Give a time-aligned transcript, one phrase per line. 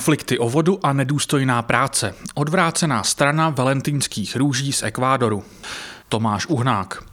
[0.00, 2.14] Konflikty o vodu a nedůstojná práce.
[2.34, 5.44] Odvrácená strana valentýnských růží z Ekvádoru.
[6.08, 7.04] Tomáš Uhnák.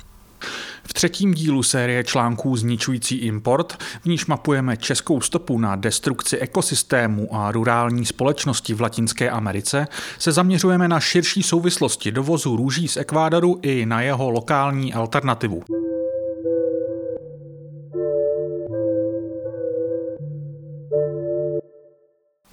[0.84, 7.36] V třetím dílu série článků Zničující import, v níž mapujeme českou stopu na destrukci ekosystému
[7.36, 9.88] a rurální společnosti v Latinské Americe,
[10.20, 15.64] se zaměřujeme na širší souvislosti dovozu růží z Ekvádoru i na jeho lokální alternativu.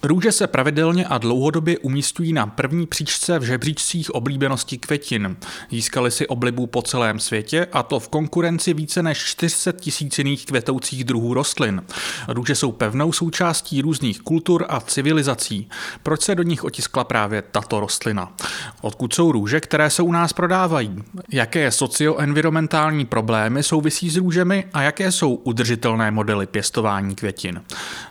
[0.07, 5.37] Růže se pravidelně a dlouhodobě umístují na první příčce v žebříčcích oblíbenosti květin.
[5.71, 10.45] Získali si oblibu po celém světě a to v konkurenci více než 400 tisíc jiných
[10.45, 11.83] květoucích druhů rostlin.
[12.27, 15.69] Růže jsou pevnou součástí různých kultur a civilizací.
[16.03, 18.33] Proč se do nich otiskla právě tato rostlina?
[18.81, 21.03] Odkud jsou růže, které se u nás prodávají?
[21.31, 27.61] Jaké socioenvironmentální problémy souvisí s růžemi a jaké jsou udržitelné modely pěstování květin?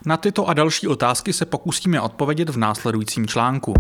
[0.07, 3.75] Na tyto a další otázky se pokusí pokusíme odpovědět v následujícím článku.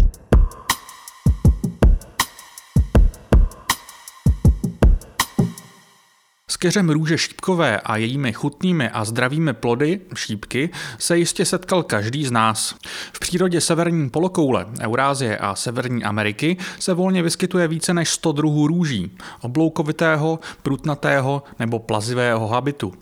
[6.50, 12.24] S keřem růže šípkové a jejími chutnými a zdravými plody, šípky, se jistě setkal každý
[12.24, 12.74] z nás.
[13.12, 18.66] V přírodě severní polokoule, Eurázie a Severní Ameriky se volně vyskytuje více než 100 druhů
[18.66, 22.92] růží, obloukovitého, prutnatého nebo plazivého habitu.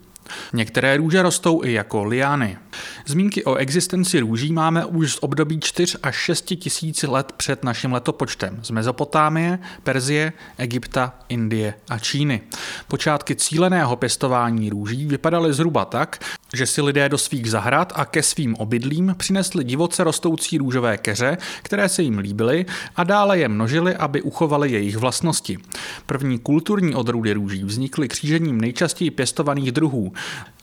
[0.53, 2.59] Některé růže rostou i jako liány.
[3.07, 7.93] Zmínky o existenci růží máme už z období 4 až 6 tisíc let před naším
[7.93, 12.41] letopočtem z Mezopotámie, Perzie, Egypta, Indie a Číny.
[12.89, 16.19] Počátky cíleného pěstování růží vypadaly zhruba tak,
[16.55, 21.39] že si lidé do svých zahrad a ke svým obydlím přinesli divoce rostoucí růžové keře,
[21.63, 22.67] které se jim líbily
[22.97, 25.59] a dále je množili, aby uchovali jejich vlastnosti.
[26.07, 30.12] První kulturní odrůdy růží vznikly křížením nejčastěji pěstovaných druhů,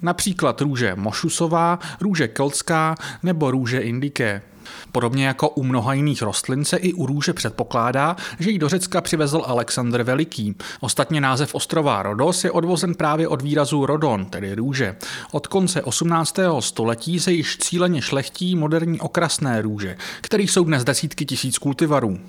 [0.02, 4.42] například růže mošusová, růže keltská nebo růže indiké.
[4.92, 9.02] Podobně jako u mnoha jiných rostlin se i u růže předpokládá, že ji do Řecka
[9.02, 10.56] přivezl Alexandr Veliký.
[10.80, 14.96] Ostatně název ostrova Rodos je odvozen právě od výrazu rodon, tedy růže.
[15.32, 16.40] Od konce 18.
[16.60, 22.20] století se již cíleně šlechtí moderní okrasné růže, kterých jsou dnes desítky tisíc kultivarů.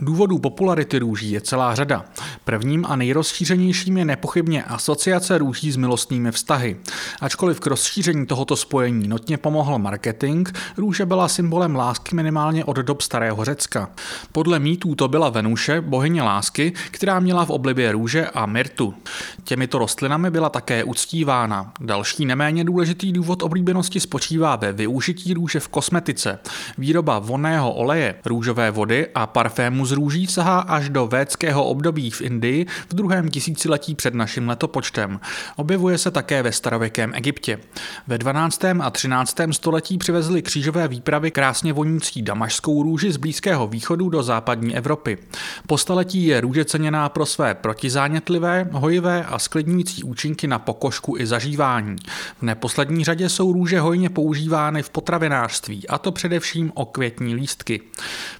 [0.00, 2.04] Důvodů popularity růží je celá řada.
[2.44, 6.76] Prvním a nejrozšířenějším je nepochybně asociace růží s milostnými vztahy.
[7.20, 13.00] Ačkoliv k rozšíření tohoto spojení notně pomohl marketing, růže byla symbolem lásky minimálně od dob
[13.00, 13.90] starého Řecka.
[14.32, 18.94] Podle mýtů to byla Venuše, bohyně lásky, která měla v oblibě růže a myrtu.
[19.44, 21.72] Těmito rostlinami byla také uctívána.
[21.80, 26.38] Další neméně důležitý důvod oblíbenosti spočívá ve využití růže v kosmetice.
[26.78, 32.20] Výroba vonného oleje, růžové vody a parfému z růží sahá až do védského období v
[32.20, 35.20] Indii v druhém tisíciletí před naším letopočtem.
[35.56, 37.58] Objevuje se také ve starověkém Egyptě.
[38.06, 38.64] Ve 12.
[38.64, 39.36] a 13.
[39.50, 45.18] století přivezly křížové výpravy krásně vonící damašskou růži z Blízkého východu do západní Evropy.
[45.66, 51.26] Po staletí je růže ceněná pro své protizánětlivé, hojivé a sklidňující účinky na pokožku i
[51.26, 51.96] zažívání.
[52.38, 57.80] V neposlední řadě jsou růže hojně používány v potravinářství, a to především o květní lístky.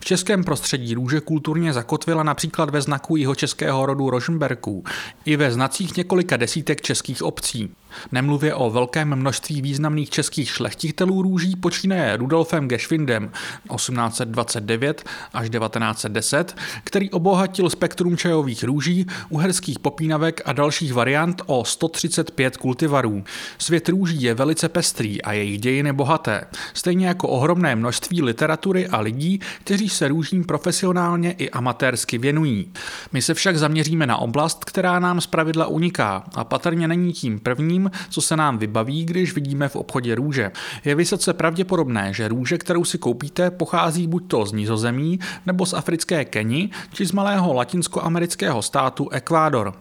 [0.01, 4.85] V českém prostředí růže kulturně zakotvila například ve znaku jeho českého rodu Rožmberků
[5.25, 7.71] i ve znacích několika desítek českých obcí.
[8.13, 13.31] Nemluvě o velkém množství významných českých šlechtitelů růží počínaje Rudolfem Geschwindem
[13.77, 22.57] 1829 až 1910, který obohatil spektrum čajových růží, uherských popínavek a dalších variant o 135
[22.57, 23.25] kultivarů.
[23.59, 29.01] Svět růží je velice pestrý a jejich dějiny bohaté, stejně jako ohromné množství literatury a
[29.01, 32.73] lidí, kteří se růžím profesionálně i amatérsky věnují.
[33.13, 37.82] My se však zaměříme na oblast, která nám zpravidla uniká a patrně není tím prvním,
[37.83, 40.51] tím, co se nám vybaví, když vidíme v obchodě růže.
[40.85, 45.75] Je vysoce pravděpodobné, že růže, kterou si koupíte, pochází buď to z Nizozemí, nebo z
[45.75, 49.75] africké Keni, či z malého latinskoamerického státu Ekvádor.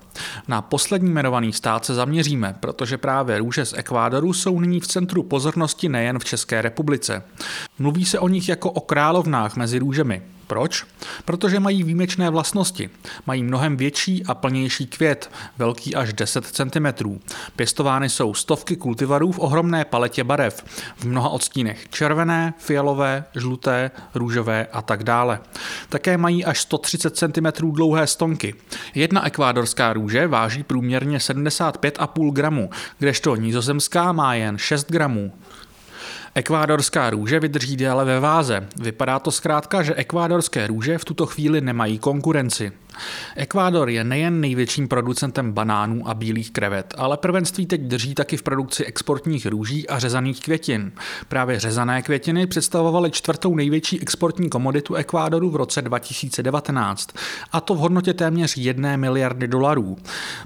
[0.47, 5.23] Na poslední jmenovaný stát se zaměříme, protože právě růže z Ekvádoru jsou nyní v centru
[5.23, 7.23] pozornosti nejen v České republice.
[7.79, 10.21] Mluví se o nich jako o královnách mezi růžemi.
[10.51, 10.85] Proč?
[11.25, 12.89] Protože mají výjimečné vlastnosti.
[13.25, 17.19] Mají mnohem větší a plnější květ, velký až 10 cm.
[17.55, 20.63] Pěstovány jsou stovky kultivarů v ohromné paletě barev,
[20.97, 25.39] v mnoha odstínech červené, fialové, žluté, růžové a tak dále.
[25.89, 28.55] Také mají až 130 cm dlouhé stonky.
[28.95, 32.69] Jedna ekvádorská růže váží průměrně 75,5 gramů,
[32.99, 35.33] kdežto nizozemská má jen 6 gramů.
[36.35, 38.67] Ekvádorská růže vydrží déle ve váze.
[38.81, 42.71] Vypadá to zkrátka, že ekvádorské růže v tuto chvíli nemají konkurenci.
[43.35, 48.43] Ekvádor je nejen největším producentem banánů a bílých krevet, ale prvenství teď drží taky v
[48.43, 50.91] produkci exportních růží a řezaných květin.
[51.27, 57.09] Právě řezané květiny představovaly čtvrtou největší exportní komoditu Ekvádoru v roce 2019,
[57.51, 59.97] a to v hodnotě téměř jedné miliardy dolarů.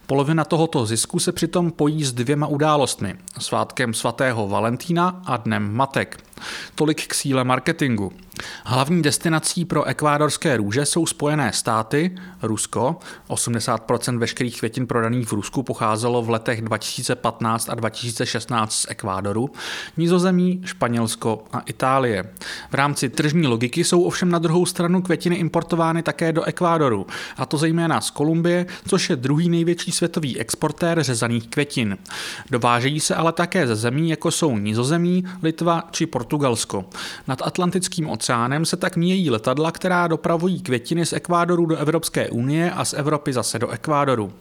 [0.08, 3.16] Polovina tohoto zisku se přitom pojí s dvěma událostmi.
[3.40, 6.18] Svátkem svatého Valentína a dnem matek.
[6.76, 8.12] Tolik k síle marketingu.
[8.66, 13.00] Hlavní destinací pro ekvádorské růže jsou Spojené státy, Rusko.
[13.30, 19.50] 80% veškerých květin prodaných v Rusku pocházelo v letech 2015 a 2016 z Ekvádoru,
[19.98, 22.24] Nizozemí, Španělsko a Itálie.
[22.72, 27.08] V rámci tržní logiky jsou ovšem na druhou stranu květiny importovány také do Ekvádoru,
[27.38, 31.98] a to zejména z Kolumbie, což je druhý největší světový exportér řezaných květin.
[32.52, 36.25] Dovážejí se ale také ze zemí, jako jsou Nizozemí, Litva či Portugalsko.
[37.28, 42.72] Nad Atlantickým oceánem se tak míjejí letadla, která dopravují květiny z Ekvádoru do Evropské unie
[42.72, 44.34] a z Evropy zase do Ekvádoru.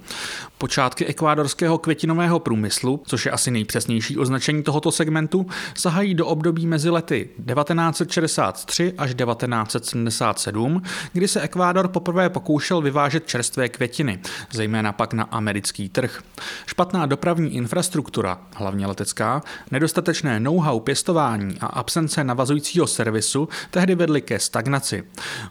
[0.59, 6.91] Počátky ekvádorského květinového průmyslu, což je asi nejpřesnější označení tohoto segmentu, sahají do období mezi
[6.91, 10.83] lety 1963 až 1977,
[11.13, 14.21] kdy se Ekvádor poprvé pokoušel vyvážet čerstvé květiny,
[14.53, 16.23] zejména pak na americký trh.
[16.67, 24.39] Špatná dopravní infrastruktura, hlavně letecká, nedostatečné know-how pěstování a absence navazujícího servisu tehdy vedly ke
[24.39, 25.05] stagnaci.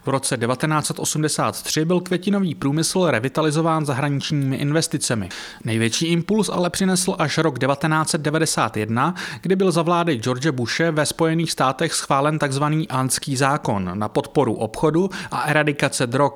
[0.04, 5.28] V roce 1983 byl květinový průmysl revitalizován zahraničními investicemi.
[5.64, 11.52] Největší impuls ale přinesl až rok 1991, kdy byl za vlády George Bushe ve Spojených
[11.52, 12.64] státech schválen tzv.
[12.88, 16.32] Anský zákon na podporu obchodu a eradikace drog.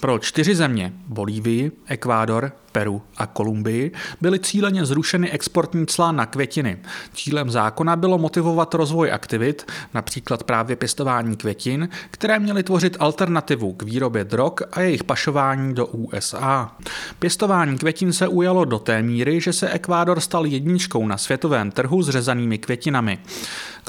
[0.00, 6.78] Pro čtyři země Bolívii, Ekvádor, Peru a Kolumbii byly cíleně zrušeny exportní clá na květiny.
[7.14, 13.82] Cílem zákona bylo motivovat rozvoj aktivit, například právě pěstování květin, které měly tvořit alternativu k
[13.82, 16.72] výrobě drog a jejich pašování do USA.
[17.18, 22.02] Pěstování květin se ujalo do té míry, že se Ekvádor stal jedničkou na světovém trhu
[22.02, 23.18] s řezanými květinami.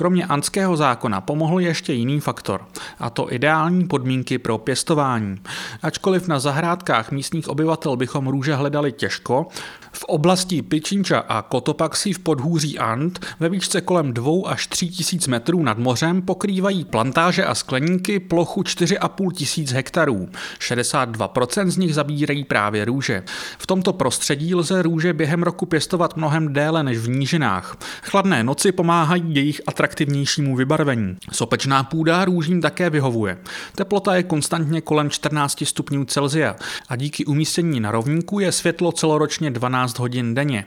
[0.01, 2.65] Kromě anského zákona pomohl ještě jiný faktor,
[2.99, 5.41] a to ideální podmínky pro pěstování.
[5.81, 9.47] Ačkoliv na zahrádkách místních obyvatel bychom růže hledali těžko,
[9.93, 15.27] v oblasti Pičinča a Kotopaxi v podhůří Ant ve výšce kolem 2 až 3 tisíc
[15.27, 20.29] metrů nad mořem pokrývají plantáže a skleníky plochu 4,5 tisíc hektarů.
[20.59, 23.23] 62% z nich zabírají právě růže.
[23.57, 27.77] V tomto prostředí lze růže během roku pěstovat mnohem déle než v nížinách.
[28.03, 31.17] Chladné noci pomáhají jejich atraktivnějšímu vybarvení.
[31.31, 33.37] Sopečná půda růžím také vyhovuje.
[33.75, 36.55] Teplota je konstantně kolem 14 stupňů Celsia
[36.89, 40.65] a díky umístění na rovníku je světlo celoročně 12 hodin denně.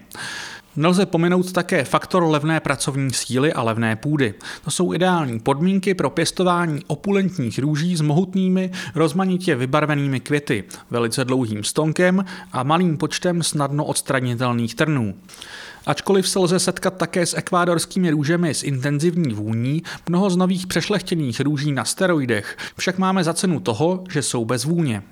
[0.76, 4.34] Nelze pominout také faktor levné pracovní síly a levné půdy.
[4.64, 11.64] To jsou ideální podmínky pro pěstování opulentních růží s mohutnými, rozmanitě vybarvenými květy, velice dlouhým
[11.64, 15.14] stonkem a malým počtem snadno odstranitelných trnů.
[15.86, 21.40] Ačkoliv se lze setkat také s ekvádorskými růžemi s intenzivní vůní, mnoho z nových přešlechtěných
[21.40, 25.02] růží na steroidech však máme za cenu toho, že jsou bez vůně.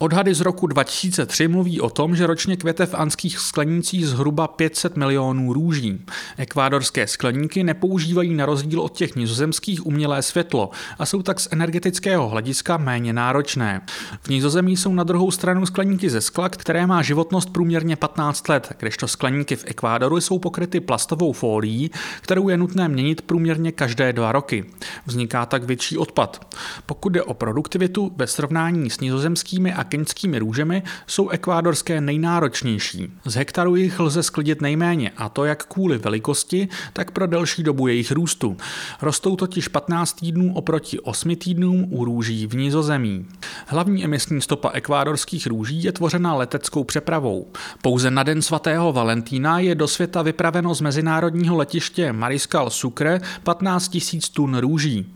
[0.00, 4.96] Odhady z roku 2003 mluví o tom, že ročně kvete v anských sklenících zhruba 500
[4.96, 6.04] milionů růží.
[6.36, 12.28] Ekvádorské skleníky nepoužívají na rozdíl od těch nizozemských umělé světlo a jsou tak z energetického
[12.28, 13.80] hlediska méně náročné.
[14.22, 18.72] V Nizozemí jsou na druhou stranu skleníky ze skla, které má životnost průměrně 15 let,
[18.78, 21.90] kdežto skleníky v Ekvádoru jsou pokryty plastovou fólií,
[22.20, 24.64] kterou je nutné měnit průměrně každé dva roky.
[25.06, 26.54] Vzniká tak větší odpad.
[26.86, 33.12] Pokud jde o produktivitu, ve srovnání s nizozemskými a keňskými růžemi jsou ekvádorské nejnáročnější.
[33.24, 37.86] Z hektaru jich lze sklidit nejméně, a to jak kvůli velikosti, tak pro delší dobu
[37.86, 38.56] jejich růstu.
[39.02, 43.26] Rostou totiž 15 týdnů oproti 8 týdnům u růží v Nizozemí.
[43.66, 47.46] Hlavní emisní stopa ekvádorských růží je tvořena leteckou přepravou.
[47.82, 53.98] Pouze na den svatého Valentína je do světa vypraveno z mezinárodního letiště Mariscal Sucre 15
[54.12, 55.14] 000 tun růží.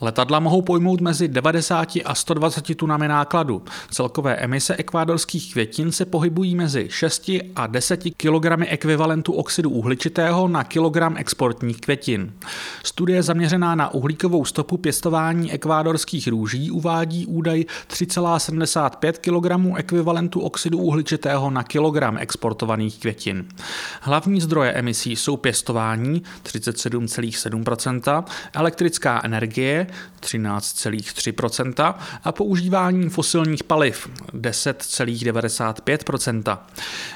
[0.00, 3.62] Letadla mohou pojmout mezi 90 a 120 tunami nákladu.
[4.12, 10.64] Celkové emise ekvádorských květin se pohybují mezi 6 a 10 kg ekvivalentu oxidu uhličitého na
[10.64, 12.32] kilogram exportních květin.
[12.84, 21.50] Studie zaměřená na uhlíkovou stopu pěstování ekvádorských růží uvádí údaj 3,75 kg ekvivalentu oxidu uhličitého
[21.50, 23.46] na kilogram exportovaných květin.
[24.00, 29.86] Hlavní zdroje emisí jsou pěstování 37,7%, elektrická energie
[30.20, 34.01] 13,3% a používání fosilních paliv
[34.34, 36.58] 10,95%.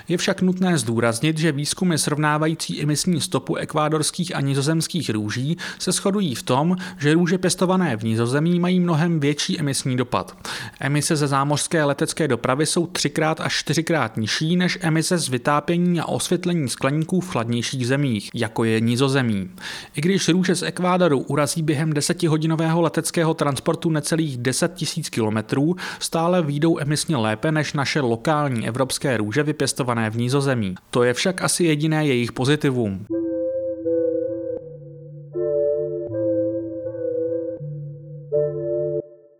[0.09, 6.35] Je však nutné zdůraznit, že výzkumy srovnávající emisní stopu ekvádorských a nizozemských růží se shodují
[6.35, 10.37] v tom, že růže pěstované v Nizozemí mají mnohem větší emisní dopad.
[10.81, 16.05] Emise ze zámořské letecké dopravy jsou třikrát až čtyřikrát nižší než emise z vytápění a
[16.05, 19.51] osvětlení skleníků v chladnějších zemích, jako je Nizozemí.
[19.95, 26.43] I když růže z Ekvádoru urazí během desetihodinového leteckého transportu necelých 10 000 kilometrů, stále
[26.43, 30.75] výjdou emisně lépe než naše lokální evropské růže vypěstované v Nizozemí.
[30.91, 33.07] To je však asi jediné jejich pozitivum.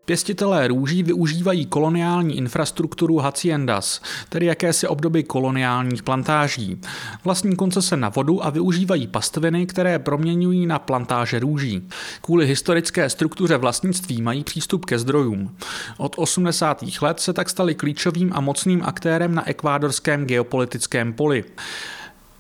[0.07, 6.81] Pěstitelé růží využívají koloniální infrastrukturu haciendas, tedy jakési obdoby koloniálních plantáží.
[7.25, 11.89] Vlastní koncese na vodu a využívají pastviny, které proměňují na plantáže růží.
[12.21, 15.57] Kvůli historické struktuře vlastnictví mají přístup ke zdrojům.
[15.99, 16.85] Od 80.
[17.03, 21.45] let se tak stali klíčovým a mocným aktérem na ekvádorském geopolitickém poli.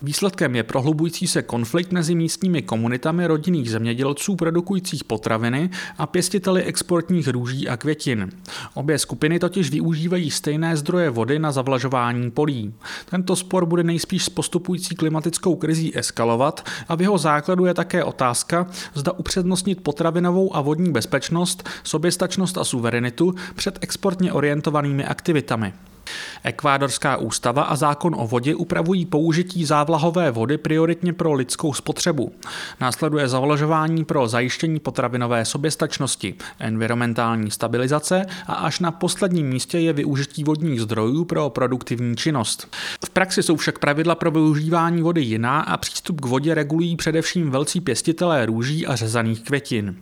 [0.02, 7.28] Výsledkem je prohlubující se konflikt mezi místními komunitami rodinných zemědělců produkujících potraviny a pěstiteli exportních
[7.28, 8.30] růží a květin.
[8.74, 12.74] Obě skupiny totiž využívají stejné zdroje vody na zavlažování polí.
[13.10, 18.04] Tento spor bude nejspíš s postupující klimatickou krizí eskalovat a v jeho základu je také
[18.04, 25.72] otázka, zda upřednostnit potravinovou a vodní bezpečnost, soběstačnost a suverenitu před exportně orientovanými aktivitami.
[26.44, 32.32] Ekvádorská ústava a zákon o vodě upravují použití závlahové vody prioritně pro lidskou spotřebu.
[32.80, 40.44] Následuje zavlažování pro zajištění potravinové soběstačnosti, environmentální stabilizace a až na posledním místě je využití
[40.44, 42.68] vodních zdrojů pro produktivní činnost.
[43.04, 47.50] V praxi jsou však pravidla pro využívání vody jiná a přístup k vodě regulují především
[47.50, 49.96] velcí pěstitelé růží a řezaných květin.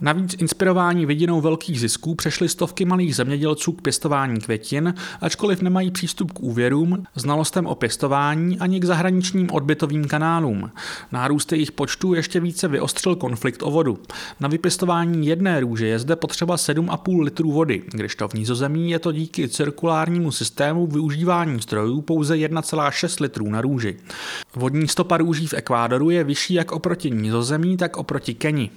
[0.00, 4.94] Navíc inspirování vidinou velkých zisků přešly stovky malých zemědělců k pěstování květin,
[5.28, 10.70] ačkoliv nemají přístup k úvěrům, znalostem o pěstování ani k zahraničním odbytovým kanálům.
[11.12, 13.98] Nárůst jejich počtu ještě více vyostřil konflikt o vodu.
[14.40, 18.98] Na vypěstování jedné růže je zde potřeba 7,5 litrů vody, když to v Nízozemí je
[18.98, 23.96] to díky cirkulárnímu systému využívání zdrojů pouze 1,6 litrů na růži.
[24.54, 28.70] Vodní stopa růží v Ekvádoru je vyšší jak oproti Nízozemí, tak oproti Keni.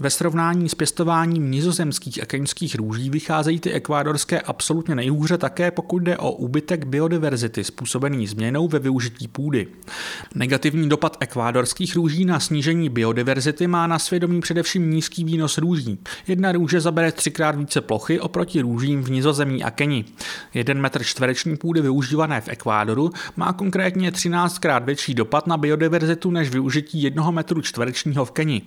[0.00, 5.98] Ve srovnání s pěstováním nizozemských a keňských růží vycházejí ty ekvádorské absolutně nejhůře také pokud
[5.98, 9.66] jde o úbytek biodiverzity způsobený změnou ve využití půdy.
[10.34, 15.98] Negativní dopad ekvádorských růží na snížení biodiverzity má na svědomí především nízký výnos růží.
[16.26, 20.04] Jedna růže zabere třikrát více plochy oproti růžím v Nizozemí a Keni.
[20.54, 26.50] Jeden metr čtvereční půdy využívané v Ekvádoru má konkrétně 13krát větší dopad na biodiverzitu než
[26.50, 28.62] využití jednoho metru čtverečního v Keni.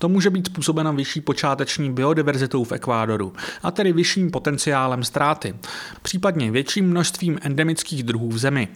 [0.00, 5.54] To může být způsobeno vyšší počáteční biodiverzitou v Ekvádoru, a tedy vyšším potenciálem ztráty,
[6.02, 8.68] případně větším množstvím endemických druhů v zemi.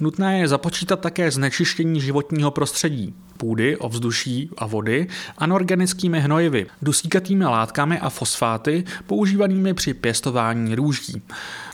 [0.00, 5.06] Nutné je započítat také znečištění životního prostředí, půdy, ovzduší a vody
[5.38, 11.22] anorganickými hnojivy, dusíkatými látkami a fosfáty používanými při pěstování růží.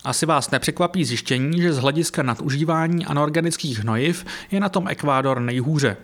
[0.04, 5.96] Asi vás nepřekvapí zjištění, že z hlediska nadužívání anorganických hnojiv je na tom Ekvádor nejhůře.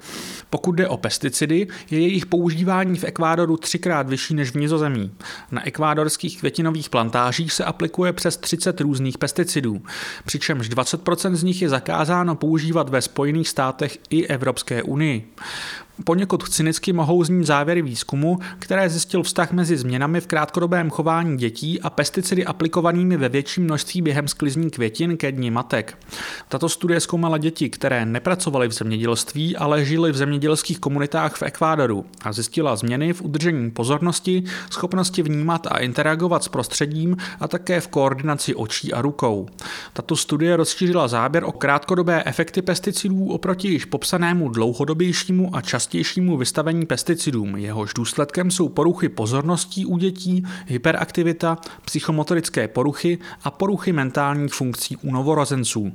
[0.50, 5.10] Pokud jde o pesticidy, je jejich používání v Ekvádoru třikrát vyšší než v Nizozemí.
[5.50, 9.82] Na ekvádorských květinových plantážích se aplikuje přes 30 různých pesticidů,
[10.24, 15.34] přičemž 20% z nich je zakázáno používat ve Spojených státech i Evropské unii.
[16.04, 21.80] Poněkud cynicky mohou znít závěry výzkumu, které zjistil vztah mezi změnami v krátkodobém chování dětí
[21.80, 25.98] a pesticidy aplikovanými ve větším množství během sklizní květin ke dní matek.
[26.48, 32.04] Tato studie zkoumala děti, které nepracovaly v zemědělství, ale žily v zemědělských komunitách v Ekvádoru
[32.22, 37.88] a zjistila změny v udržení pozornosti, schopnosti vnímat a interagovat s prostředím a také v
[37.88, 39.48] koordinaci očí a rukou.
[39.92, 46.36] Tato studie rozšířila záběr o krátkodobé efekty pesticidů oproti již popsanému dlouhodobějšímu a častějšímu častějšímu
[46.36, 47.56] vystavení pesticidům.
[47.56, 55.12] Jehož důsledkem jsou poruchy pozorností u dětí, hyperaktivita, psychomotorické poruchy a poruchy mentálních funkcí u
[55.12, 55.92] novorozenců.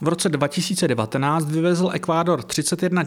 [0.00, 3.04] V roce 2019 vyvezl Ekvádor 31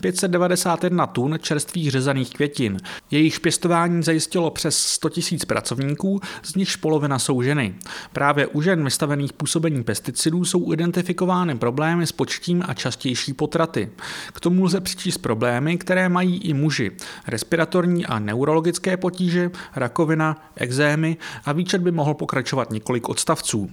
[0.00, 2.78] 591 tun čerstvých řezaných květin.
[3.10, 7.74] Jejich pěstování zajistilo přes 100 000 pracovníků, z nichž polovina jsou ženy.
[8.12, 13.90] Právě u žen vystavených působení pesticidů jsou identifikovány problémy s počtím a častější potraty.
[14.32, 16.90] K tomu lze přičíst problémy problémy, které mají i muži.
[17.26, 23.70] Respiratorní a neurologické potíže, rakovina, exémy a výčet by mohl pokračovat několik odstavců.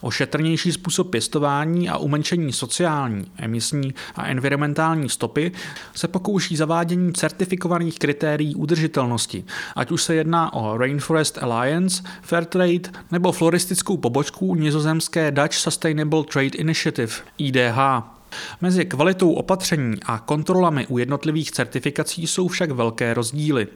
[0.00, 5.52] O šetrnější způsob pěstování a umenšení sociální, emisní a environmentální stopy
[5.94, 9.44] se pokouší zavádění certifikovaných kritérií udržitelnosti,
[9.76, 16.56] ať už se jedná o Rainforest Alliance, Fairtrade nebo floristickou pobočku nizozemské Dutch Sustainable Trade
[16.58, 18.13] Initiative, IDH.
[18.60, 23.66] Mezi kvalitou opatření a kontrolami u jednotlivých certifikací jsou však velké rozdíly.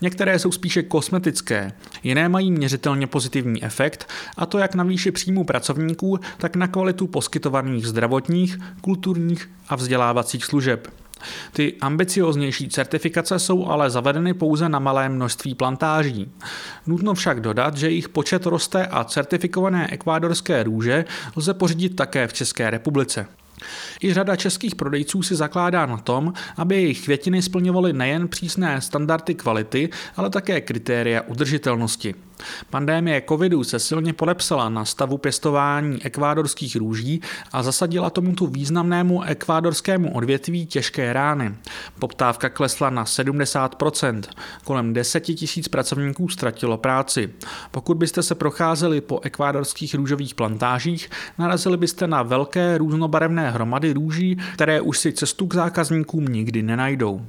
[0.00, 5.44] Některé jsou spíše kosmetické, jiné mají měřitelně pozitivní efekt, a to jak na výši příjmu
[5.44, 10.88] pracovníků, tak na kvalitu poskytovaných zdravotních, kulturních a vzdělávacích služeb.
[11.52, 16.32] Ty ambicioznější certifikace jsou ale zavedeny pouze na malé množství plantáží.
[16.86, 21.04] Nutno však dodat, že jejich počet roste a certifikované ekvádorské růže
[21.36, 23.26] lze pořídit také v České republice.
[24.02, 29.34] I řada českých prodejců si zakládá na tom, aby jejich květiny splňovaly nejen přísné standardy
[29.34, 32.14] kvality, ale také kritéria udržitelnosti.
[32.70, 37.20] Pandémie covidu se silně podepsala na stavu pěstování ekvádorských růží
[37.52, 41.54] a zasadila tomuto významnému ekvádorskému odvětví těžké rány.
[41.98, 44.22] Poptávka klesla na 70%.
[44.64, 47.30] Kolem 10 tisíc pracovníků ztratilo práci.
[47.70, 54.36] Pokud byste se procházeli po ekvádorských růžových plantážích, narazili byste na velké různobarevné hromady růží,
[54.54, 57.26] které už si cestu k zákazníkům nikdy nenajdou.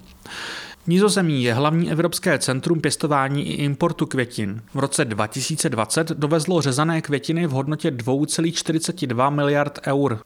[0.87, 4.61] Nizozemí je hlavní evropské centrum pěstování i importu květin.
[4.73, 10.19] V roce 2020 dovezlo řezané květiny v hodnotě 2,42 miliard eur.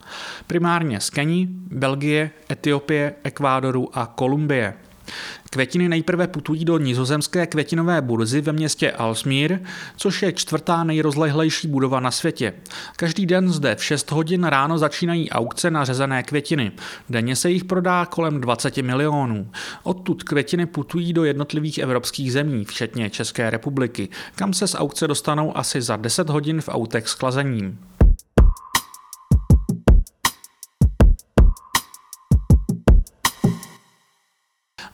[0.48, 4.74] Primárně z Kení, Belgie, Etiopie, Ekvádoru a Kolumbie.
[5.50, 9.60] Květiny nejprve putují do nizozemské květinové burzy ve městě Alsmír,
[9.98, 12.54] což je čtvrtá nejrozlehlejší budova na světě.
[12.96, 16.72] Každý den zde v 6 hodin ráno začínají aukce na řezané květiny.
[17.10, 19.50] Denně se jich prodá kolem 20 milionů.
[19.84, 25.58] Odtud květiny putují do jednotlivých evropských zemí, včetně České republiky, kam se z aukce dostanou
[25.58, 27.80] asi za 10 hodin v autech s chlazením.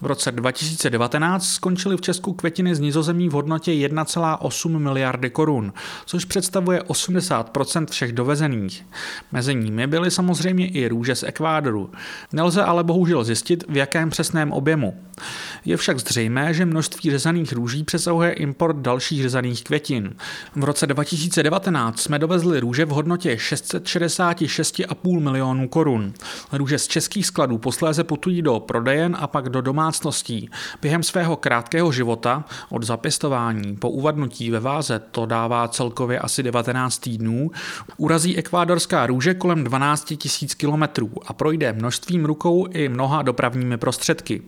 [0.02, 5.74] V roce 2019 skončily v Česku květiny z nizozemí v hodnotě 1,8 miliardy korun,
[6.06, 8.86] což představuje 80% všech dovezených.
[9.32, 11.90] Mezi nimi byly samozřejmě i růže z Ekvádoru.
[12.34, 14.96] Nelze ale bohužel zjistit, v jakém přesném objemu.
[15.66, 20.16] Je však zřejmé, že množství řezaných růží přesahuje import dalších řezaných květin.
[20.56, 26.14] V roce 2019 jsme dovezli růže v hodnotě 666,5 milionů korun.
[26.52, 30.50] Růže z českých skladů posléze putují do prodejen a pak do domácností.
[30.82, 36.98] Během svého krátkého života, od zapěstování po uvadnutí ve váze, to dává celkově asi 19
[36.98, 37.52] týdnů,
[37.98, 40.20] urazí ekvádorská růže kolem 12 000
[40.58, 44.42] kilometrů a projde množstvím rukou i mnoha dopravními prostředky.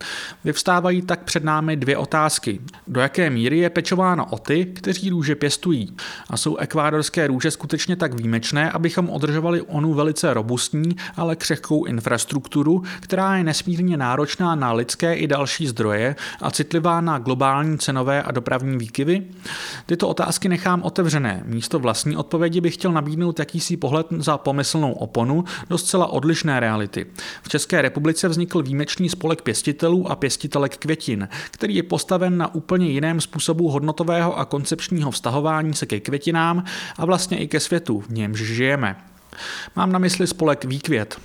[0.44, 2.60] Vyvstávají tak před námi dvě otázky.
[2.86, 5.96] Do jaké míry je pečováno o ty, kteří růže pěstují?
[6.30, 12.82] A jsou ekvádorské růže skutečně tak výjimečné, abychom održovali onu velice robustní, ale křehkou infrastrukturu,
[13.00, 18.30] která je nesmírně náročná na lidské i další zdroje a citlivá na globální cenové a
[18.30, 19.22] dopravní výkyvy?
[19.86, 21.42] Tyto otázky nechám otevřené.
[21.46, 27.06] Místo vlastní odpovědi bych chtěl nabídnout jakýsi pohled za pomyslnou oponu do zcela odlišné reality.
[27.42, 32.86] V České republice vznikl výjimečný spolek pěstitelů a pěstitelek květin, který je postaven na úplně
[32.86, 36.64] jiném způsobu hodnotového a koncepčního vztahování se ke květinám
[36.98, 38.96] a vlastně i ke světu, v němž žijeme.
[39.76, 41.18] Mám na mysli spolek Výkvět.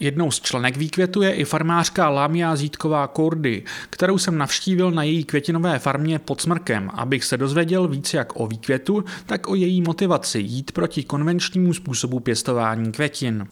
[0.00, 5.24] Jednou z členek výkvětu je i farmářka Lamia Zítková Kordy, kterou jsem navštívil na její
[5.24, 10.38] květinové farmě pod Smrkem, abych se dozvěděl víc jak o výkvětu, tak o její motivaci
[10.38, 13.46] jít proti konvenčnímu způsobu pěstování květin.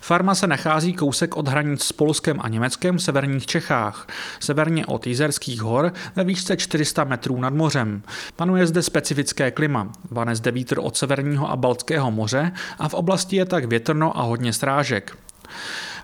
[0.00, 4.06] Farma se nachází kousek od hranic s Polskem a Německem v severních Čechách,
[4.40, 8.02] severně od Jizerských hor ve výšce 400 metrů nad mořem.
[8.36, 13.36] Panuje zde specifické klima, vane zde vítr od severního a Baltského moře a v oblasti
[13.36, 15.16] je tak větrno a hodně strážek.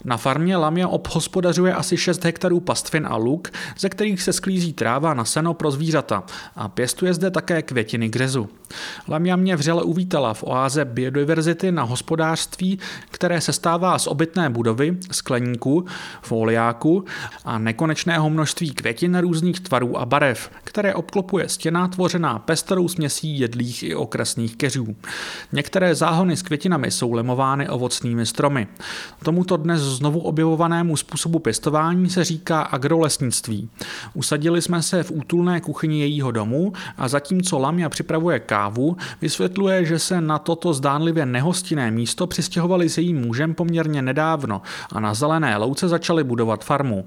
[0.04, 5.14] Na farmě Lamia obhospodařuje asi 6 hektarů pastvin a luk, ze kterých se sklízí tráva
[5.14, 6.24] na seno pro zvířata
[6.56, 8.48] a pěstuje zde také květiny grezu.
[9.08, 12.78] Lamia mě vřele uvítala v oáze biodiverzity na hospodářství,
[13.10, 15.86] které se stává z obytné budovy, skleníků,
[16.22, 17.04] foliáku
[17.44, 23.82] a nekonečného množství květin různých tvarů a barev, které obklopuje stěna tvořená pestrou směsí jedlých
[23.82, 24.96] i okresných keřů.
[25.52, 28.66] Některé záhony s květinami jsou lemovány ovocnými stromy.
[29.24, 33.68] Tomuto dnes znovu objevovanému způsobu pěstování se říká agrolesnictví.
[34.14, 39.98] Usadili jsme se v útulné kuchyni jejího domu a zatímco Lamia připravuje kávu, vysvětluje, že
[39.98, 45.56] se na toto zdánlivě nehostinné místo přistěhovali s jejím mužem poměrně nedávno a na zelené
[45.56, 47.04] louce začali budovat farmu.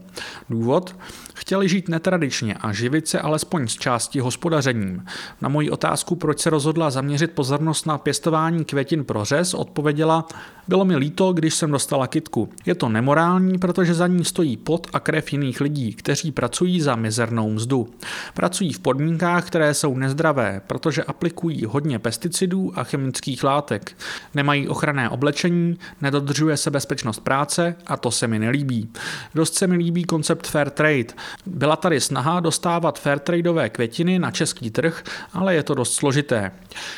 [0.50, 0.96] Důvod?
[1.34, 5.06] Chtěli žít netradičně a živit se alespoň z části hospodařením.
[5.42, 10.28] Na moji otázku, proč se rozhodla zaměřit pozornost na pěstování květin pro řez, odpověděla,
[10.68, 12.50] bylo mi líto, když jsem dostala kitku.
[12.70, 16.96] Je to nemorální, protože za ní stojí pot a krev jiných lidí, kteří pracují za
[16.96, 17.90] mizernou mzdu.
[18.34, 23.92] Pracují v podmínkách, které jsou nezdravé, protože aplikují hodně pesticidů a chemických látek.
[24.34, 28.90] Nemají ochranné oblečení, nedodržuje se bezpečnost práce a to se mi nelíbí.
[29.36, 31.14] Dost se mi líbí koncept fair trade.
[31.46, 35.04] Byla tady snaha dostávat fair tradeové květiny na český trh,
[35.34, 36.52] ale je to dost složité.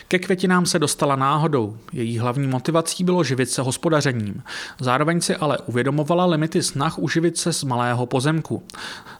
[0.08, 1.78] Ke květinám se dostala náhodou.
[1.94, 4.44] Její hlavní motivací bylo živit se hospodařením.
[4.80, 8.64] Zároveň si ale uvědomovala limity snah uživit se z malého pozemku.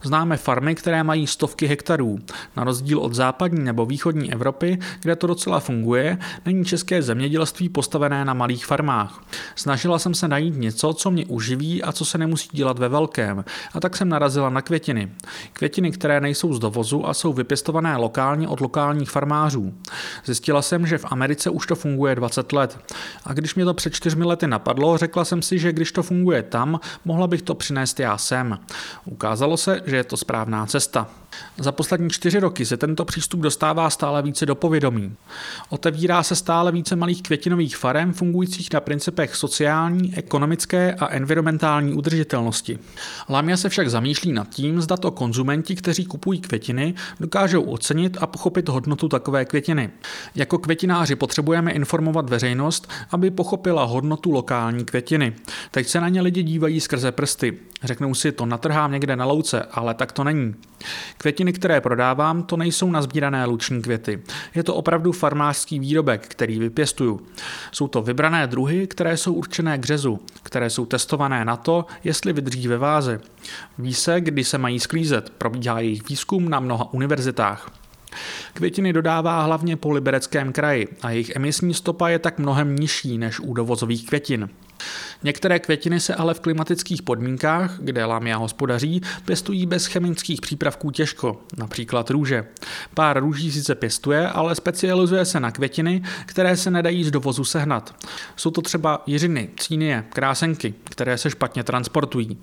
[0.02, 2.18] Známe farmy, které mají stovky hektarů.
[2.56, 8.24] Na rozdíl od západní nebo východní Evropy, kde to docela funguje, není české zemědělství postavené
[8.24, 9.24] na malých farmách.
[9.54, 13.44] Snažila jsem se najít něco, co mě uživí a co se nemusí dělat ve velkém,
[13.74, 15.12] a tak jsem narazila na květiny.
[15.52, 19.74] Květiny, které nejsou z dovozu a jsou vypěstované lokálně od lokálních farmářů.
[20.24, 22.78] Zjistila jsem, že v Americe už to funguje 20 let.
[23.24, 26.31] A když mě to před čtyřmi lety napadlo, řekla jsem si, že když to funguje
[26.42, 28.58] tam, mohla bych to přinést já sem.
[29.04, 31.08] Ukázalo se, že je to správná cesta.
[31.58, 35.14] Za poslední čtyři roky se tento přístup dostává stále více do povědomí.
[35.68, 42.78] Otevírá se stále více malých květinových farem fungujících na principech sociální, ekonomické a environmentální udržitelnosti.
[43.28, 48.26] Lamia se však zamýšlí nad tím, zda to konzumenti, kteří kupují květiny, dokážou ocenit a
[48.26, 49.90] pochopit hodnotu takové květiny.
[50.34, 55.34] Jako květináři potřebujeme informovat veřejnost, aby pochopila hodnotu lokální květiny.
[55.70, 57.58] Teď se na ně lidi dívají skrze prsty.
[57.84, 60.54] Řeknou si, to natrhám někde na louce, ale tak to není.
[61.18, 64.22] Květiny, které prodávám, to nejsou nazbírané luční květy.
[64.54, 67.20] Je to opravdu farmářský výrobek, který vypěstuju.
[67.72, 72.32] Jsou to vybrané druhy, které jsou určené k řezu, které jsou testované na to, jestli
[72.32, 73.20] vydrží ve váze.
[73.78, 77.70] Ví se, kdy se mají sklízet, probíhá jejich výzkum na mnoha univerzitách.
[78.54, 83.40] Květiny dodává hlavně po libereckém kraji a jejich emisní stopa je tak mnohem nižší než
[83.40, 84.48] u dovozových květin.
[85.22, 91.40] Některé květiny se ale v klimatických podmínkách, kde lámia hospodaří, pěstují bez chemických přípravků těžko,
[91.56, 92.44] například růže.
[92.94, 97.94] Pár růží sice pěstuje, ale specializuje se na květiny, které se nedají z dovozu sehnat.
[98.36, 102.38] Jsou to třeba jiřiny, cínie, krásenky, které se špatně transportují.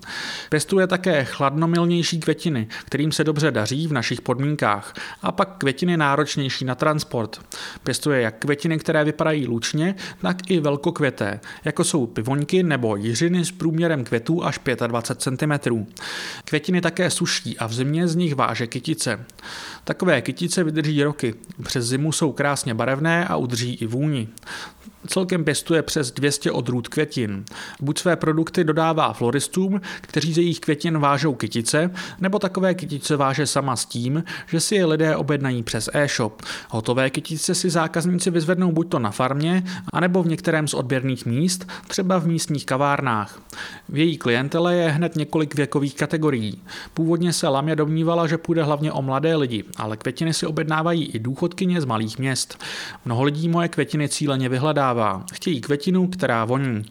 [0.48, 6.64] Pěstuje také chladnomilnější květiny, kterým se dobře daří v našich podmínkách, a pak květiny náročnější
[6.64, 7.40] na transport.
[7.84, 13.50] Pěstuje jak květiny, které vypadají lučně, tak i velkokvěté, jako jsou pivoňky nebo jiřiny s
[13.50, 15.86] průměrem květů až 25 cm.
[16.44, 19.24] Květiny také suší a v zimě z nich váže kytice.
[19.84, 21.34] Takové kytice vydrží roky.
[21.62, 24.28] Přes zimu jsou krásně barevné a udrží i vůni.
[25.06, 27.44] Celkem pěstuje přes 200 odrůd květin.
[27.80, 33.46] Buď své produkty dodává floristům, kteří z jejich květin vážou kytice, nebo takové kytice váže
[33.46, 36.42] sama s tím, že si je lidé objednají přes e-shop.
[36.68, 41.66] Hotové kytice si zákazníci vyzvednou buď to na farmě, anebo v některém z odběrných míst,
[41.88, 43.40] třeba v místních kavárnách.
[43.88, 46.62] V její klientele je hned několik věkových kategorií.
[46.94, 51.18] Původně se Lamia domnívala, že půjde hlavně o mladé lidi, ale květiny si objednávají i
[51.18, 52.58] důchodkyně z malých měst.
[53.04, 55.24] Mnoho lidí moje květiny cíleně vyhledá dává.
[55.32, 56.82] Chtějí květinu, která voní.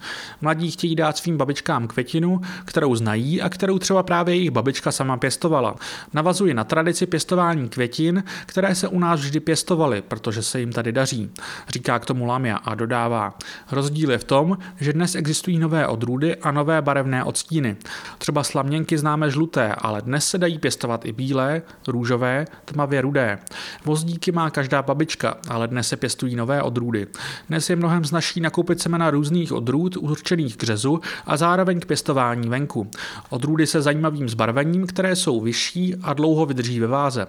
[0.41, 5.17] Mladí chtějí dát svým babičkám květinu, kterou znají a kterou třeba právě jejich babička sama
[5.17, 5.75] pěstovala.
[6.13, 10.91] Navazuji na tradici pěstování květin, které se u nás vždy pěstovaly, protože se jim tady
[10.91, 11.31] daří.
[11.69, 13.33] Říká k tomu Lamia a dodává.
[13.71, 17.75] Rozdíl je v tom, že dnes existují nové odrůdy a nové barevné odstíny.
[18.17, 23.39] Třeba slaměnky známe žluté, ale dnes se dají pěstovat i bílé, růžové, tmavě rudé.
[23.85, 27.07] Vozdíky má každá babička, ale dnes se pěstují nové odrůdy.
[27.49, 31.86] Dnes je mnoho mnohem značí nakoupit semena různých odrůd určených k řezu a zároveň k
[31.86, 32.91] pěstování venku.
[33.30, 37.28] Odrůdy se zajímavým zbarvením, které jsou vyšší a dlouho vydrží ve váze.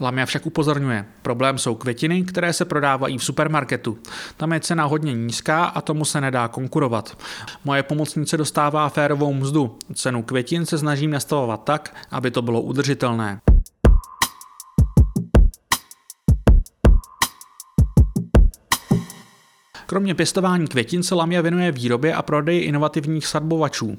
[0.00, 3.98] Lamia však upozorňuje, problém jsou květiny, které se prodávají v supermarketu.
[4.36, 7.18] Tam je cena hodně nízká a tomu se nedá konkurovat.
[7.64, 9.78] Moje pomocnice dostává férovou mzdu.
[9.94, 13.40] Cenu květin se snažím nastavovat tak, aby to bylo udržitelné.
[19.86, 23.98] Kromě pěstování květin se Lamia věnuje výrobě a prodeji inovativních sadbovačů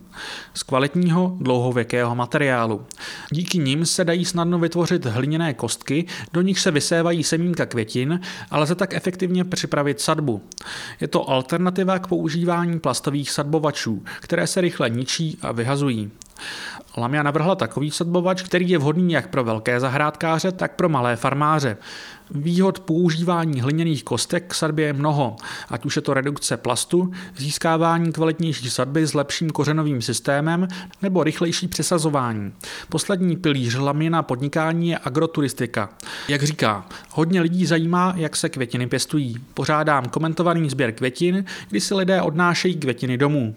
[0.54, 2.86] z kvalitního dlouhověkého materiálu.
[3.32, 8.20] Díky nim se dají snadno vytvořit hliněné kostky, do nich se vysévají semínka květin
[8.52, 10.42] a lze tak efektivně připravit sadbu.
[11.02, 16.12] Je to alternativa k používání plastových sadbovačů, které se rychle ničí a vyhazují.
[16.98, 21.78] Lamia navrhla takový sadbovač, který je vhodný jak pro velké zahrádkáře, tak pro malé farmáře.
[22.32, 25.36] Výhod používání hliněných kostek k sadbě je mnoho,
[25.70, 30.68] ať už je to redukce plastu, získávání kvalitnější sadby s lepším kořenovým systémem
[31.02, 32.54] nebo rychlejší přesazování.
[32.90, 35.90] Poslední pilíř Lamina podnikání je agroturistika.
[36.28, 39.38] Jak říká, hodně lidí zajímá, jak se květiny pěstují.
[39.54, 43.56] Pořádám komentovaný sběr květin, kdy si lidé odnášejí květiny domů.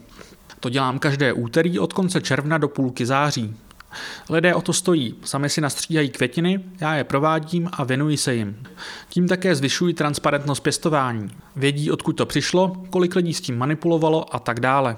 [0.60, 3.56] To dělám každé úterý od konce června do půlky září.
[4.30, 8.62] Lidé o to stojí, sami si nastříhají květiny, já je provádím a věnuji se jim.
[9.08, 11.30] Tím také zvyšují transparentnost pěstování.
[11.56, 14.96] Vědí, odkud to přišlo, kolik lidí s tím manipulovalo a tak dále.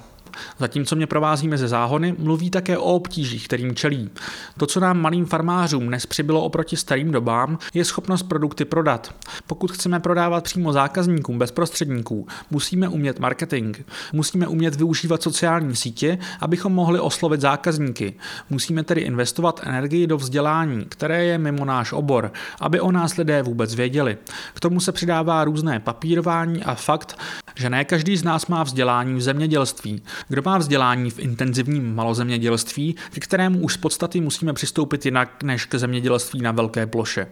[0.58, 4.10] Zatímco mě provází mezi záhony, mluví také o obtížích, kterým čelí.
[4.58, 9.14] To, co nám malým farmářům dnes přibylo oproti starým dobám, je schopnost produkty prodat.
[9.46, 13.76] Pokud chceme prodávat přímo zákazníkům bez prostředníků, musíme umět marketing.
[14.12, 18.14] Musíme umět využívat sociální sítě, abychom mohli oslovit zákazníky.
[18.50, 23.42] Musíme tedy investovat energii do vzdělání, které je mimo náš obor, aby o nás lidé
[23.42, 24.18] vůbec věděli.
[24.54, 27.18] K tomu se přidává různé papírování a fakt,
[27.54, 30.02] že ne každý z nás má vzdělání v zemědělství.
[30.28, 35.64] Kdo má vzdělání v intenzivním malozemědělství, ke kterému už z podstaty musíme přistoupit jinak než
[35.64, 37.26] k zemědělství na velké ploše.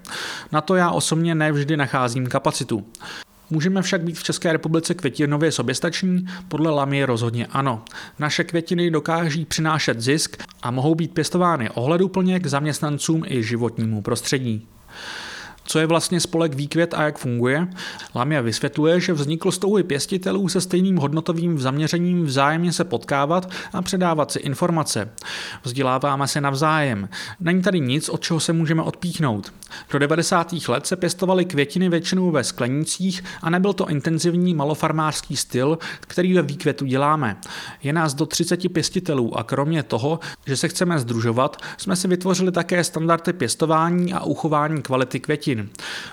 [0.53, 2.87] Na to já osobně nevždy nacházím kapacitu.
[3.51, 6.27] Můžeme však být v České republice květinově soběstační?
[6.49, 7.83] Podle Lamy rozhodně ano.
[8.19, 14.67] Naše květiny dokáží přinášet zisk a mohou být pěstovány ohleduplně k zaměstnancům i životnímu prostředí.
[15.71, 17.69] Co je vlastně spolek Výkvět a jak funguje?
[18.15, 23.83] Lamia vysvětluje, že vznikl z touhy pěstitelů se stejným hodnotovým zaměřením vzájemně se potkávat a
[23.83, 25.11] předávat si informace.
[25.63, 27.09] Vzděláváme se navzájem.
[27.41, 29.53] Není tady nic, od čeho se můžeme odpíchnout.
[29.93, 30.55] Do 90.
[30.69, 36.43] let se pěstovaly květiny většinou ve sklenících a nebyl to intenzivní malofarmářský styl, který ve
[36.43, 37.37] výkvětu děláme.
[37.83, 42.53] Je nás do 30 pěstitelů a kromě toho, že se chceme združovat, jsme si vytvořili
[42.53, 45.71] také standardy pěstování a uchování kvality květin hodin.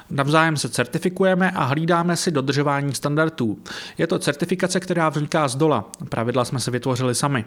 [0.09, 3.57] Navzájem se certifikujeme a hlídáme si dodržování standardů.
[3.97, 5.85] Je to certifikace, která vzniká z dola.
[6.09, 7.45] Pravidla jsme se vytvořili sami.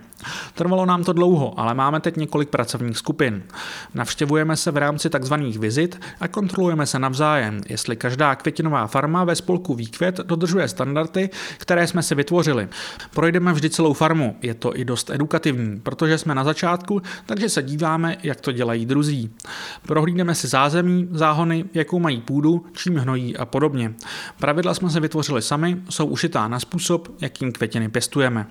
[0.55, 3.43] Trvalo nám to dlouho, ale máme teď několik pracovních skupin.
[3.95, 5.35] Navštěvujeme se v rámci tzv.
[5.59, 11.87] vizit a kontrolujeme se navzájem, jestli každá květinová farma ve spolku Výkvět dodržuje standardy, které
[11.87, 12.69] jsme si vytvořili.
[13.15, 17.63] Projdeme vždy celou farmu, je to i dost edukativní, protože jsme na začátku, takže se
[17.63, 19.31] díváme, jak to dělají druzí.
[19.87, 23.95] Prohlídneme si zázemí, záhony, jak jakou mají půdu, čím hnojí a podobně.
[24.39, 28.47] Pravidla jsme se vytvořili sami, jsou ušitá na způsob, jakým květiny pěstujeme.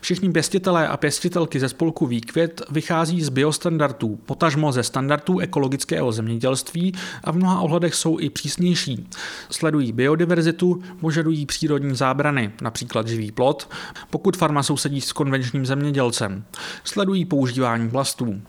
[0.00, 6.94] Všichni pěstitelé a pěstitelky ze spolku Výkvět vychází z biostandardů, potažmo ze standardů ekologického zemědělství
[7.24, 9.08] a v mnoha ohledech jsou i přísnější.
[9.50, 13.70] Sledují biodiverzitu, požadují přírodní zábrany, například živý plot,
[14.10, 16.44] pokud farma sousedí s konvenčním zemědělcem.
[16.84, 18.40] Sledují používání plastů.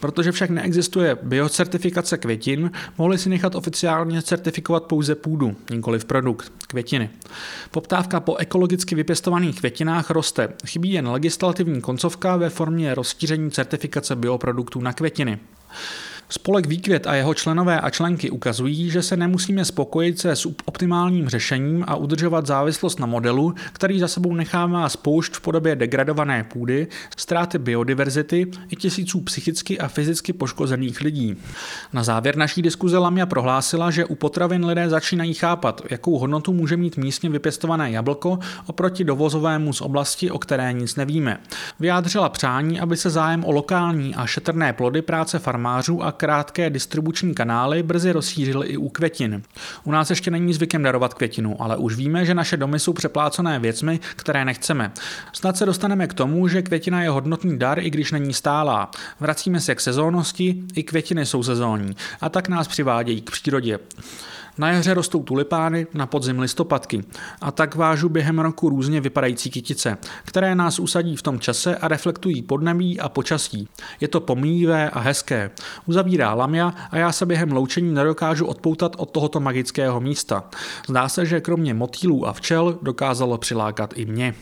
[0.00, 6.52] Protože však neexistuje biocertifikace květin, mohli si nechat oficiálně certifikovat pouze půdu, nikoli v produkt,
[6.66, 7.10] květiny.
[7.70, 14.80] Poptávka po ekologicky vypěstovaných květinách roste, chybí jen legislativní koncovka ve formě rozšíření certifikace bioproduktů
[14.80, 15.38] na květiny.
[16.30, 21.28] Spolek Výkvět a jeho členové a členky ukazují, že se nemusíme spokojit se s optimálním
[21.28, 26.86] řešením a udržovat závislost na modelu, který za sebou nechává spoušť v podobě degradované půdy,
[27.16, 31.36] ztráty biodiverzity i tisíců psychicky a fyzicky poškozených lidí.
[31.92, 36.76] Na závěr naší diskuze Lamia prohlásila, že u potravin lidé začínají chápat, jakou hodnotu může
[36.76, 41.40] mít místně vypěstované jablko oproti dovozovému z oblasti, o které nic nevíme.
[41.80, 47.34] Vyjádřila přání, aby se zájem o lokální a šetrné plody práce farmářů a krátké distribuční
[47.34, 49.42] kanály brzy rozšířily i u květin.
[49.84, 53.58] U nás ještě není zvykem darovat květinu, ale už víme, že naše domy jsou přeplácené
[53.58, 54.92] věcmi, které nechceme.
[55.32, 58.90] Snad se dostaneme k tomu, že květina je hodnotný dar, i když není stálá.
[59.20, 63.78] Vracíme se k sezónnosti, i květiny jsou sezónní a tak nás přivádějí k přírodě.
[64.58, 67.04] Na jaře rostou tulipány, na podzim listopadky.
[67.40, 71.88] A tak vážu během roku různě vypadající kytice, které nás usadí v tom čase a
[71.88, 73.68] reflektují podnebí a počasí.
[74.00, 75.50] Je to pomíjivé a hezké.
[75.86, 80.44] Uzavírá Lamia a já se během loučení nedokážu odpoutat od tohoto magického místa.
[80.88, 84.34] Zdá se, že kromě motýlů a včel dokázalo přilákat i mě.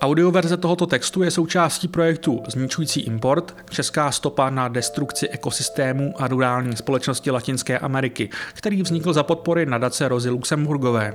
[0.00, 6.76] Audioverze tohoto textu je součástí projektu Zničující import, česká stopa na destrukci ekosystému a rurální
[6.76, 11.14] společnosti Latinské Ameriky, který vznikl za podpory nadace Rozy Luxemburgové.